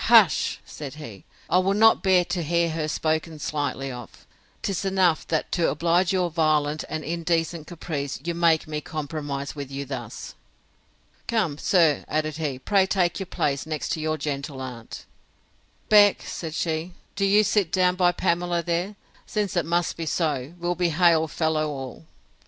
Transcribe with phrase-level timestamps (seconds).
[0.05, 0.57] hush!
[0.65, 4.09] said he: I will not bear to hear her spoken slightly of!
[4.63, 9.69] 'Tis enough, that, to oblige your violent and indecent caprice, you make me compromise with
[9.69, 10.33] you thus.
[11.27, 17.23] Come, sir, added he, pray take your place next your gentle aunt!—Beck, said she, do
[17.23, 18.95] you sit down by Pamela there,
[19.27, 22.05] since it must be so; we'll be hail fellow all!